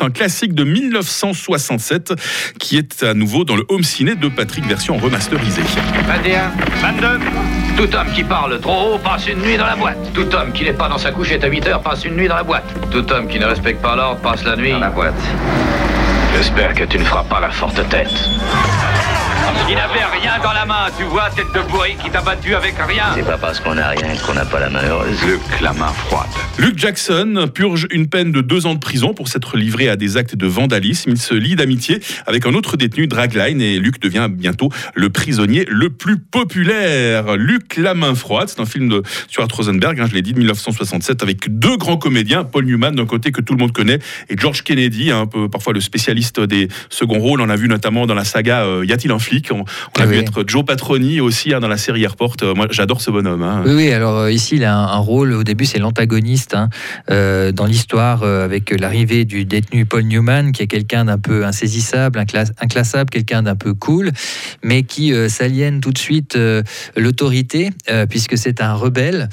un 0.00 0.10
classique 0.10 0.54
de 0.54 0.64
1000 0.64 0.91
1967, 0.92 2.12
qui 2.58 2.76
est 2.76 3.02
à 3.02 3.14
nouveau 3.14 3.44
dans 3.44 3.56
le 3.56 3.64
home 3.68 3.82
ciné 3.82 4.14
de 4.14 4.28
Patrick 4.28 4.66
version 4.66 4.98
remasterisée. 4.98 5.62
21, 6.06 6.50
22. 6.80 7.06
Tout 7.76 7.96
homme 7.96 8.12
qui 8.14 8.22
parle 8.22 8.60
trop 8.60 8.94
haut 8.94 8.98
passe 8.98 9.26
une 9.26 9.40
nuit 9.40 9.56
dans 9.56 9.64
la 9.64 9.76
boîte. 9.76 9.96
Tout 10.12 10.34
homme 10.34 10.52
qui 10.52 10.64
n'est 10.64 10.74
pas 10.74 10.88
dans 10.88 10.98
sa 10.98 11.10
couchette 11.10 11.44
à 11.44 11.48
8 11.48 11.66
heures 11.66 11.82
passe 11.82 12.04
une 12.04 12.16
nuit 12.16 12.28
dans 12.28 12.36
la 12.36 12.42
boîte. 12.42 12.64
Tout 12.90 13.10
homme 13.10 13.26
qui 13.26 13.38
ne 13.38 13.46
respecte 13.46 13.80
pas 13.80 13.96
l'ordre 13.96 14.20
passe 14.20 14.44
la 14.44 14.56
nuit 14.56 14.72
dans 14.72 14.80
la 14.80 14.90
boîte. 14.90 15.14
J'espère 16.36 16.74
que 16.74 16.84
tu 16.84 16.98
ne 16.98 17.04
feras 17.04 17.24
pas 17.24 17.40
la 17.40 17.50
forte 17.50 17.88
tête. 17.88 18.12
Il 19.68 19.74
n'avait 19.76 20.04
rien 20.20 20.38
dans 20.42 20.52
la 20.52 20.66
main, 20.66 20.86
tu 20.98 21.04
vois, 21.04 21.30
tête 21.30 21.46
de 21.54 21.60
bourri 21.70 21.96
qui 22.02 22.10
t'a 22.10 22.20
battu 22.20 22.54
avec 22.54 22.74
rien. 22.76 23.04
C'est 23.14 23.24
pas 23.24 23.38
parce 23.38 23.58
qu'on 23.58 23.74
n'a 23.74 23.88
rien 23.88 24.14
qu'on 24.26 24.34
n'a 24.34 24.44
pas 24.44 24.60
la 24.60 24.68
main 24.68 24.82
heureuse. 24.84 25.22
Luc, 25.24 25.40
la 25.60 25.72
main 25.72 25.88
froide. 25.88 26.28
Luke 26.58 26.78
Jackson 26.78 27.48
purge 27.52 27.86
une 27.90 28.06
peine 28.06 28.32
de 28.32 28.40
deux 28.40 28.66
ans 28.66 28.74
de 28.74 28.78
prison 28.78 29.14
pour 29.14 29.28
s'être 29.28 29.56
livré 29.56 29.88
à 29.88 29.96
des 29.96 30.16
actes 30.16 30.36
de 30.36 30.46
vandalisme. 30.46 31.10
Il 31.10 31.18
se 31.18 31.34
lie 31.34 31.56
d'amitié 31.56 32.00
avec 32.26 32.46
un 32.46 32.54
autre 32.54 32.76
détenu, 32.76 33.06
Dragline, 33.06 33.60
et 33.60 33.78
Luc 33.78 34.00
devient 34.00 34.28
bientôt 34.30 34.68
le 34.94 35.10
prisonnier 35.10 35.64
le 35.68 35.90
plus 35.90 36.18
populaire. 36.18 37.36
Luc, 37.36 37.76
la 37.76 37.94
main 37.94 38.14
froide, 38.14 38.48
c'est 38.48 38.60
un 38.60 38.66
film 38.66 38.88
de 38.88 39.02
Stuart 39.28 39.48
Rosenberg, 39.52 39.98
hein, 40.00 40.06
je 40.08 40.14
l'ai 40.14 40.22
dit, 40.22 40.34
de 40.34 40.38
1967, 40.38 41.22
avec 41.22 41.58
deux 41.58 41.76
grands 41.76 41.96
comédiens, 41.96 42.44
Paul 42.44 42.66
Newman 42.66 42.94
d'un 42.94 43.06
côté 43.06 43.32
que 43.32 43.40
tout 43.40 43.54
le 43.54 43.58
monde 43.58 43.72
connaît, 43.72 43.98
et 44.28 44.36
George 44.36 44.62
Kennedy, 44.62 45.10
un 45.10 45.26
peu 45.26 45.48
parfois 45.48 45.72
le 45.72 45.80
spécialiste 45.80 46.40
des 46.40 46.68
seconds 46.90 47.18
rôles. 47.18 47.40
On 47.40 47.48
a 47.48 47.56
vu 47.56 47.68
notamment 47.68 48.06
dans 48.06 48.14
la 48.14 48.24
saga 48.24 48.64
euh, 48.64 48.84
Y 48.84 48.92
a-t-il 48.92 49.10
un 49.10 49.18
flic 49.18 49.31
On, 49.50 49.64
on 49.98 50.00
a 50.02 50.06
vu 50.06 50.16
être 50.18 50.44
Joe 50.46 50.64
Patroni 50.64 51.20
aussi 51.20 51.54
hein, 51.54 51.60
dans 51.60 51.68
la 51.68 51.76
série 51.78 52.02
Airport. 52.04 52.36
Euh, 52.42 52.54
moi, 52.54 52.66
j'adore 52.70 53.00
ce 53.00 53.10
bonhomme. 53.10 53.42
hein. 53.42 53.62
Oui, 53.64 53.72
oui, 53.74 53.92
alors 53.92 54.16
euh, 54.18 54.32
ici, 54.32 54.56
il 54.56 54.64
a 54.64 54.76
un, 54.76 54.84
un 54.88 54.98
rôle, 54.98 55.32
au 55.32 55.42
début, 55.44 55.64
c'est 55.64 55.78
l'antagoniste 55.78 56.54
hein, 56.54 56.68
euh, 57.10 57.50
dans 57.52 57.64
l'histoire 57.66 58.22
euh, 58.22 58.44
avec 58.44 58.70
l'arrivée 58.78 59.24
du 59.24 59.44
détenu 59.44 59.86
Paul 59.86 60.02
Newman, 60.04 60.52
qui 60.52 60.62
est 60.62 60.66
quelqu'un 60.66 61.06
d'un 61.06 61.18
peu 61.18 61.44
insaisissable, 61.46 62.18
inclass- 62.18 62.52
inclassable, 62.60 63.10
quelqu'un 63.10 63.42
d'un 63.42 63.56
peu 63.56 63.72
cool, 63.74 64.10
mais 64.62 64.82
qui 64.82 65.12
euh, 65.12 65.28
s'aliène 65.28 65.80
tout 65.80 65.92
de 65.92 65.98
suite 65.98 66.38
l'autorité, 66.96 67.70
puisque 68.08 68.36
c'est 68.36 68.60
un 68.60 68.74
rebelle. 68.74 69.28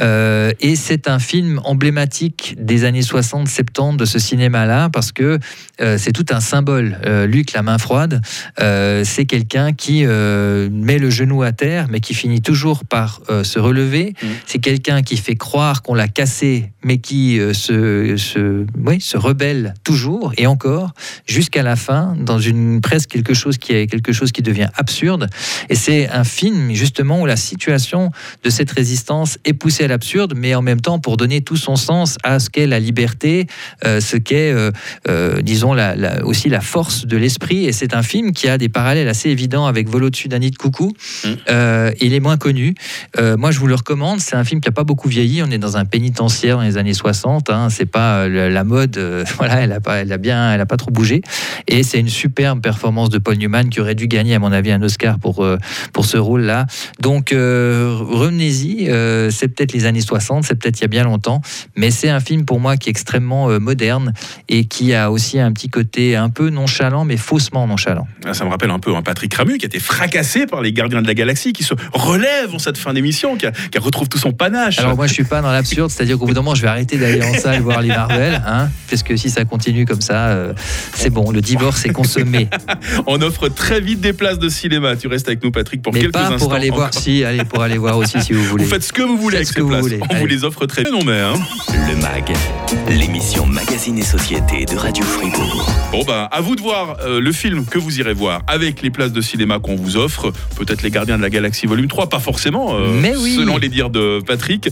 Et 0.00 0.76
c'est 0.76 1.08
un 1.08 1.18
film 1.18 1.60
emblématique 1.64 2.56
des 2.58 2.84
années 2.84 3.00
60-70 3.02 3.96
de 3.96 4.04
ce 4.04 4.18
cinéma-là, 4.18 4.88
parce 4.90 5.12
que 5.12 5.38
c'est 5.78 6.12
tout 6.12 6.26
un 6.30 6.40
symbole. 6.40 6.96
Luc, 7.28 7.52
la 7.52 7.62
main 7.62 7.78
froide, 7.78 8.20
c'est 8.58 9.24
quelqu'un 9.26 9.43
qui 9.76 10.04
euh, 10.04 10.68
met 10.70 10.98
le 10.98 11.10
genou 11.10 11.42
à 11.42 11.52
terre, 11.52 11.86
mais 11.90 12.00
qui 12.00 12.14
finit 12.14 12.40
toujours 12.40 12.84
par 12.84 13.20
euh, 13.30 13.44
se 13.44 13.58
relever. 13.58 14.14
C'est 14.46 14.58
quelqu'un 14.58 15.02
qui 15.02 15.16
fait 15.16 15.34
croire 15.36 15.82
qu'on 15.82 15.94
l'a 15.94 16.08
cassé, 16.08 16.72
mais 16.82 16.98
qui 16.98 17.38
euh, 17.38 17.52
se, 17.52 18.16
se, 18.16 18.66
oui, 18.84 19.00
se 19.00 19.16
rebelle 19.16 19.74
toujours 19.84 20.32
et 20.36 20.46
encore 20.46 20.92
jusqu'à 21.26 21.62
la 21.62 21.76
fin, 21.76 22.16
dans 22.18 22.38
une 22.38 22.80
presque 22.80 23.10
quelque 23.10 23.34
chose 23.34 23.58
qui 23.58 23.72
est 23.72 23.86
quelque 23.86 24.12
chose 24.12 24.32
qui 24.32 24.42
devient 24.42 24.68
absurde. 24.76 25.28
Et 25.68 25.74
c'est 25.74 26.08
un 26.08 26.24
film 26.24 26.72
justement 26.74 27.20
où 27.20 27.26
la 27.26 27.36
situation 27.36 28.10
de 28.42 28.50
cette 28.50 28.70
résistance 28.70 29.38
est 29.44 29.52
poussée 29.54 29.84
à 29.84 29.88
l'absurde, 29.88 30.34
mais 30.36 30.54
en 30.54 30.62
même 30.62 30.80
temps 30.80 30.98
pour 30.98 31.16
donner 31.16 31.40
tout 31.40 31.56
son 31.56 31.76
sens 31.76 32.16
à 32.22 32.38
ce 32.38 32.50
qu'est 32.50 32.66
la 32.66 32.80
liberté, 32.80 33.46
ce 33.82 34.16
qu'est, 34.16 34.54
disons, 35.42 35.74
la, 35.74 35.94
la- 35.96 36.24
aussi 36.24 36.48
la 36.48 36.60
force 36.60 37.06
de 37.06 37.16
l'esprit. 37.16 37.64
Et 37.64 37.72
c'est 37.72 37.94
un 37.94 38.02
film 38.02 38.32
qui 38.32 38.48
a 38.48 38.58
des 38.58 38.68
parallèles 38.68 39.08
assez 39.08 39.33
évidents 39.34 39.66
avec 39.66 39.88
Vol 39.88 40.04
au-dessus 40.04 40.28
d'un 40.28 40.38
nid 40.38 40.50
de 40.50 40.56
coucou. 40.56 40.92
Euh, 41.50 41.90
il 42.00 42.14
est 42.14 42.20
moins 42.20 42.36
connu. 42.36 42.74
Euh, 43.18 43.36
moi, 43.36 43.50
je 43.50 43.58
vous 43.58 43.66
le 43.66 43.74
recommande. 43.74 44.20
C'est 44.20 44.36
un 44.36 44.44
film 44.44 44.60
qui 44.60 44.68
n'a 44.68 44.72
pas 44.72 44.84
beaucoup 44.84 45.08
vieilli. 45.08 45.42
On 45.42 45.50
est 45.50 45.58
dans 45.58 45.76
un 45.76 45.84
pénitentiaire 45.84 46.56
dans 46.56 46.62
les 46.62 46.76
années 46.78 46.94
60. 46.94 47.50
Hein. 47.50 47.68
C'est 47.70 47.86
pas 47.86 48.20
euh, 48.20 48.48
la, 48.48 48.64
mode. 48.64 48.96
euh, 48.96 49.24
voilà, 49.36 49.60
elle 49.62 49.72
a 49.72 49.80
pas, 49.80 49.96
elle 49.96 50.12
a 50.12 50.18
bien, 50.18 50.52
elle 50.52 50.60
a 50.60 50.66
pas 50.66 50.76
trop 50.76 50.90
bougé. 50.90 51.20
Et 51.66 51.82
c'est 51.82 51.98
une 51.98 52.08
superbe 52.08 52.60
performance 52.60 53.10
de 53.10 53.18
Paul 53.18 53.36
Newman 53.36 53.68
qui 53.68 53.80
aurait 53.80 53.96
dû 53.96 54.06
gagner, 54.06 54.34
à 54.34 54.38
mon 54.38 54.52
avis, 54.52 54.70
un 54.70 54.82
Oscar 54.82 55.18
pour 55.18 55.46
pour 55.92 56.04
ce 56.04 56.16
rôle-là. 56.16 56.66
Donc, 57.00 57.30
revenez-y. 57.32 58.86
C'est 59.32 59.48
peut-être 59.48 59.72
les 59.72 59.86
années 59.86 60.00
60. 60.00 60.44
C'est 60.44 60.54
peut-être 60.54 60.78
il 60.78 60.82
y 60.82 60.84
a 60.84 60.88
bien 60.88 61.04
longtemps. 61.04 61.40
Mais 61.76 61.90
c'est 61.90 62.10
un 62.10 62.20
film 62.20 62.44
pour 62.44 62.60
moi 62.60 62.76
qui 62.76 62.88
est 62.88 62.92
extrêmement 62.92 63.48
moderne 63.60 64.12
et 64.48 64.64
qui 64.64 64.94
a 64.94 65.10
aussi 65.10 65.40
un 65.40 65.52
petit 65.52 65.68
côté 65.68 66.16
un 66.16 66.30
peu 66.30 66.50
nonchalant, 66.50 67.04
mais 67.04 67.16
faussement 67.16 67.66
nonchalant. 67.66 68.06
Ah, 68.24 68.34
Ça 68.34 68.44
me 68.44 68.50
rappelle 68.50 68.70
un 68.70 68.78
peu 68.78 68.94
un 68.94 69.02
Patrick 69.02 69.23
Ramu 69.32 69.58
qui 69.58 69.64
a 69.64 69.68
été 69.68 69.78
fracassé 69.78 70.46
par 70.46 70.60
les 70.60 70.72
gardiens 70.72 71.00
de 71.00 71.06
la 71.06 71.14
galaxie, 71.14 71.52
qui 71.52 71.62
se 71.62 71.74
relève 71.92 72.52
en 72.54 72.58
cette 72.58 72.76
fin 72.78 72.92
d'émission, 72.92 73.36
qui, 73.36 73.46
a- 73.46 73.52
qui 73.52 73.78
retrouve 73.78 74.08
tout 74.08 74.18
son 74.18 74.32
panache. 74.32 74.78
Alors 74.80 74.96
moi 74.96 75.06
je 75.06 75.12
suis 75.14 75.24
pas 75.24 75.40
dans 75.40 75.52
l'absurde, 75.52 75.90
c'est-à-dire 75.90 76.18
qu'au 76.18 76.26
bout 76.26 76.34
d'un 76.34 76.42
moment 76.42 76.54
je 76.54 76.62
vais 76.62 76.68
arrêter 76.68 76.96
d'aller 76.96 77.22
en 77.22 77.34
salle 77.34 77.60
voir 77.62 77.80
les 77.80 77.88
Marvel, 77.88 78.42
hein, 78.46 78.68
parce 78.90 79.02
que 79.02 79.16
si 79.16 79.30
ça 79.30 79.44
continue 79.44 79.84
comme 79.86 80.00
ça, 80.00 80.26
euh, 80.28 80.52
c'est 80.94 81.10
bon, 81.10 81.30
le 81.30 81.40
divorce 81.40 81.84
est 81.86 81.90
consommé. 81.92 82.48
On 83.06 83.20
offre 83.22 83.48
très 83.48 83.80
vite 83.80 84.00
des 84.00 84.12
places 84.12 84.38
de 84.38 84.48
cinéma. 84.48 84.96
Tu 84.96 85.06
restes 85.08 85.28
avec 85.28 85.42
nous, 85.44 85.50
Patrick, 85.52 85.80
pour 85.82 85.92
Mais 85.92 86.00
quelques 86.00 86.12
pas 86.12 86.26
instants. 86.26 86.38
pour 86.46 86.52
aller 86.54 86.70
voir, 86.70 86.92
si, 86.92 87.24
allez 87.24 87.44
pour 87.44 87.62
aller 87.62 87.78
voir 87.78 87.96
aussi 87.96 88.20
si 88.20 88.32
vous 88.32 88.42
voulez. 88.44 88.64
Vous 88.64 88.70
faites 88.70 88.82
ce 88.82 88.92
que 88.92 89.02
vous 89.02 89.16
voulez 89.16 89.38
Faites 89.38 89.46
avec 89.46 89.48
ce 89.48 89.54
ces 89.54 89.60
que 89.60 89.64
vous 89.64 89.80
voulez. 89.80 90.00
On 90.10 90.14
vous 90.16 90.26
les 90.26 90.44
offre 90.44 90.66
très 90.66 90.82
Non 90.84 91.02
mais 91.04 91.20
hein. 91.20 91.34
Le 91.88 91.96
MAG, 92.00 92.32
l'émission 92.88 93.46
Magazine 93.46 93.98
et 93.98 94.02
Société 94.02 94.64
de 94.64 94.76
Radio 94.76 95.04
Fribourg. 95.04 95.70
Bon 95.92 96.02
bah 96.04 96.28
à 96.32 96.40
vous 96.40 96.56
de 96.56 96.60
voir 96.60 96.96
euh, 97.04 97.20
le 97.20 97.32
film 97.32 97.64
que 97.66 97.78
vous 97.78 97.98
irez 98.00 98.14
voir 98.14 98.42
avec 98.46 98.82
les 98.82 98.90
places 98.90 99.12
de 99.14 99.20
cinéma 99.22 99.58
qu'on 99.58 99.76
vous 99.76 99.96
offre. 99.96 100.32
Peut-être 100.56 100.82
les 100.82 100.90
Gardiens 100.90 101.16
de 101.16 101.22
la 101.22 101.30
Galaxie 101.30 101.66
volume 101.66 101.88
3, 101.88 102.08
pas 102.10 102.18
forcément, 102.20 102.74
euh, 102.76 102.88
Mais 103.00 103.14
oui. 103.16 103.36
selon 103.36 103.56
les 103.56 103.68
dires 103.70 103.90
de 103.90 104.20
Patrick. 104.26 104.68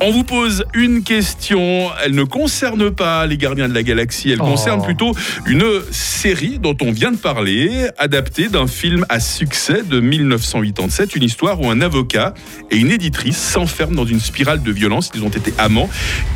On 0.00 0.10
vous 0.10 0.24
pose 0.24 0.64
une 0.74 1.02
question. 1.04 1.90
Elle 2.04 2.14
ne 2.14 2.24
concerne 2.24 2.90
pas 2.90 3.26
les 3.26 3.36
Gardiens 3.36 3.68
de 3.68 3.74
la 3.74 3.82
Galaxie. 3.82 4.30
Elle 4.30 4.38
Oh. 4.42 4.46
concerne 4.46 4.82
plutôt 4.82 5.14
une 5.46 5.64
série 5.90 6.58
dont 6.58 6.76
on 6.82 6.90
vient 6.92 7.12
de 7.12 7.16
parler, 7.16 7.88
adaptée 7.98 8.48
d'un 8.48 8.66
film 8.66 9.04
à 9.08 9.20
succès 9.20 9.82
de 9.88 10.00
1987. 10.00 11.14
Une 11.14 11.22
histoire 11.22 11.60
où 11.60 11.70
un 11.70 11.80
avocat 11.80 12.34
et 12.70 12.76
une 12.78 12.90
éditrice 12.90 13.36
s'enferment 13.36 13.94
dans 13.94 14.06
une 14.06 14.20
spirale 14.20 14.62
de 14.62 14.72
violence. 14.72 15.10
Ils 15.14 15.22
ont 15.22 15.28
été 15.28 15.52
amants. 15.58 15.88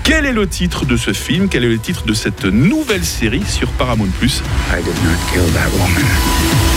Quel 0.04 0.26
est 0.26 0.32
le 0.32 0.46
titre 0.46 0.84
de 0.86 0.96
ce 0.96 1.12
film? 1.12 1.48
Quel 1.48 1.64
est 1.64 1.68
le 1.68 1.78
titre 1.78 2.04
de 2.04 2.14
cette 2.14 2.44
nouvelle 2.44 3.04
série 3.04 3.42
sur 3.48 3.68
Paramount 3.72 4.08
Plus? 4.18 4.42
I 4.70 4.82
did 4.82 4.94
not 5.04 5.32
kill 5.32 5.52
that 5.54 5.70
woman. 5.72 6.75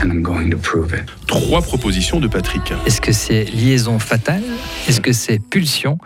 And 0.00 0.12
I'm 0.12 0.22
going 0.22 0.50
to 0.50 0.56
prove 0.56 0.94
it. 0.94 1.06
Trois 1.26 1.60
propositions 1.60 2.20
de 2.20 2.28
Patrick. 2.28 2.72
Est-ce 2.86 3.00
que 3.00 3.12
c'est 3.12 3.44
liaison 3.44 3.98
fatale? 3.98 4.44
Est-ce 4.88 5.00
que 5.00 5.12
c'est 5.12 5.40
pulsion? 5.40 5.98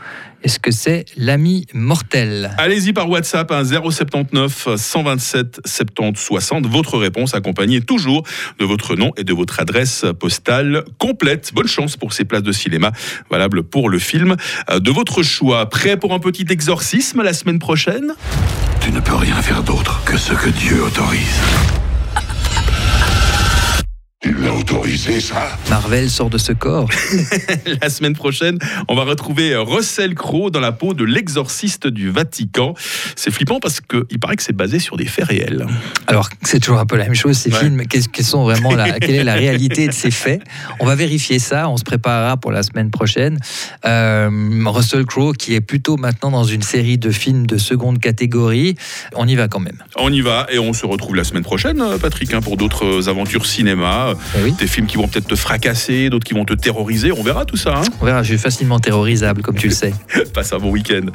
Est-ce 0.42 0.58
que 0.58 0.70
c'est 0.70 1.04
l'ami 1.16 1.66
mortel? 1.74 2.52
Allez-y 2.58 2.92
par 2.92 3.08
WhatsApp, 3.08 3.52
hein, 3.52 3.62
079 3.64 4.76
127 4.76 5.60
70 5.64 6.18
60. 6.20 6.66
Votre 6.66 6.96
réponse 6.98 7.34
accompagnée 7.34 7.80
toujours 7.82 8.24
de 8.58 8.64
votre 8.64 8.96
nom 8.96 9.12
et 9.18 9.24
de 9.24 9.32
votre 9.34 9.60
adresse 9.60 10.06
postale 10.18 10.84
complète. 10.98 11.52
Bonne 11.54 11.68
chance 11.68 11.96
pour 11.96 12.12
ces 12.14 12.24
places 12.24 12.42
de 12.42 12.52
cinéma 12.52 12.92
valables 13.30 13.62
pour 13.62 13.90
le 13.90 13.98
film 13.98 14.36
euh, 14.70 14.80
de 14.80 14.90
votre 14.90 15.22
choix. 15.22 15.68
Prêt 15.68 15.98
pour 15.98 16.14
un 16.14 16.18
petit 16.18 16.46
exorcisme 16.48 17.22
la 17.22 17.34
semaine 17.34 17.58
prochaine? 17.58 18.14
Tu 18.80 18.90
ne 18.90 19.00
peux 19.00 19.14
rien 19.14 19.40
faire 19.42 19.62
d'autre 19.62 20.02
que 20.04 20.16
ce 20.16 20.32
que 20.32 20.48
Dieu 20.48 20.82
autorise. 20.82 21.40
Ça 24.66 25.58
Marvel 25.70 26.08
sort 26.08 26.30
de 26.30 26.38
ce 26.38 26.52
corps. 26.52 26.88
La 27.82 27.90
semaine 27.90 28.14
prochaine, 28.14 28.58
on 28.88 28.94
va 28.94 29.02
retrouver 29.02 29.56
Russell 29.56 30.14
Crowe 30.14 30.50
dans 30.50 30.60
la 30.60 30.70
peau 30.70 30.94
de 30.94 31.02
l'exorciste 31.04 31.88
du 31.88 32.10
Vatican. 32.10 32.74
C'est 33.16 33.32
flippant 33.32 33.58
parce 33.60 33.80
qu'il 33.80 34.20
paraît 34.20 34.36
que 34.36 34.42
c'est 34.42 34.52
basé 34.54 34.78
sur 34.78 34.96
des 34.96 35.06
faits 35.06 35.24
réels. 35.26 35.66
Alors, 36.06 36.28
c'est 36.42 36.60
toujours 36.60 36.78
un 36.78 36.86
peu 36.86 36.96
la 36.96 37.04
même 37.04 37.14
chose, 37.14 37.36
ces 37.36 37.50
Ouais. 37.52 37.58
films. 37.58 37.82
Sont 38.22 38.44
vraiment 38.44 38.72
la, 38.76 39.00
quelle 39.00 39.16
est 39.16 39.24
la 39.24 39.34
réalité 39.46 39.88
de 39.88 39.92
ces 39.92 40.12
faits? 40.12 40.40
On 40.78 40.86
va 40.86 40.94
vérifier 40.94 41.40
ça. 41.40 41.68
On 41.68 41.76
se 41.76 41.82
préparera 41.82 42.36
pour 42.36 42.52
la 42.52 42.62
semaine 42.62 42.90
prochaine. 42.92 43.38
Euh, 43.84 44.30
Russell 44.66 45.04
Crowe, 45.06 45.32
qui 45.32 45.54
est 45.54 45.60
plutôt 45.60 45.96
maintenant 45.96 46.30
dans 46.30 46.44
une 46.44 46.62
série 46.62 46.98
de 46.98 47.10
films 47.10 47.46
de 47.48 47.58
seconde 47.58 47.98
catégorie, 47.98 48.76
on 49.16 49.26
y 49.26 49.34
va 49.34 49.48
quand 49.48 49.58
même. 49.60 49.78
On 49.96 50.12
y 50.12 50.20
va 50.20 50.46
et 50.52 50.58
on 50.60 50.72
se 50.72 50.86
retrouve 50.86 51.16
la 51.16 51.24
semaine 51.24 51.42
prochaine, 51.42 51.80
euh, 51.80 51.98
Patrick, 51.98 52.32
hein, 52.32 52.40
pour 52.40 52.56
d'autres 52.56 53.08
aventures 53.08 53.44
cinéma. 53.44 54.14
Eh 54.38 54.51
oui. 54.52 54.56
Des 54.58 54.66
films 54.66 54.86
qui 54.86 54.96
vont 54.96 55.08
peut-être 55.08 55.26
te 55.28 55.34
fracasser, 55.34 56.10
d'autres 56.10 56.26
qui 56.26 56.34
vont 56.34 56.44
te 56.44 56.54
terroriser. 56.54 57.12
On 57.12 57.22
verra 57.22 57.44
tout 57.44 57.56
ça. 57.56 57.76
hein. 57.78 57.82
On 58.00 58.04
verra, 58.06 58.22
je 58.22 58.28
suis 58.28 58.38
facilement 58.38 58.78
terrorisable, 58.78 59.42
comme 59.42 59.56
tu 59.56 59.68
le 59.68 59.74
sais. 59.74 59.92
Passe 60.34 60.52
un 60.52 60.58
bon 60.58 60.70
week-end. 60.70 61.06